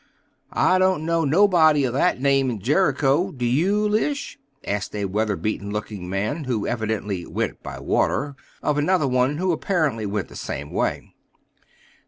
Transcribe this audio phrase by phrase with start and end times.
[0.51, 3.31] "I don't know nobody o' that name in Jericho.
[3.31, 8.79] Do you, Lishe?" asked a weather beaten looking man, who evidently "went by water," of
[8.79, 11.13] another one who apparently went the same way.